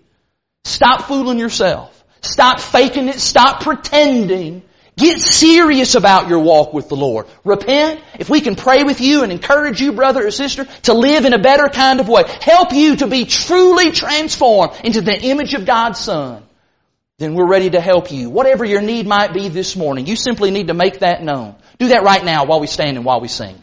[0.65, 2.03] Stop fooling yourself.
[2.23, 3.21] Stop faking it.
[3.21, 4.63] Stop pretending.
[4.97, 7.27] Get serious about your walk with the Lord.
[7.45, 8.01] Repent.
[8.19, 11.35] If we can pray with you and encourage you, brother or sister, to live in
[11.35, 15.67] a better kind of way, help you to be truly transformed into the image of
[15.67, 16.43] God's Son,
[17.21, 18.31] then we're ready to help you.
[18.31, 21.55] Whatever your need might be this morning, you simply need to make that known.
[21.79, 23.63] Do that right now while we stand and while we sing.